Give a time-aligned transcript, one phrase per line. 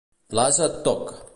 [0.37, 1.13] L'ase et toc!